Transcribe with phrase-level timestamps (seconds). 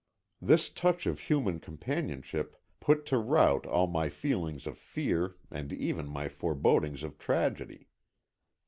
[0.41, 6.07] This touch of human companionship put to rout all my feelings of fear and even
[6.09, 7.87] my forebodings of tragedy.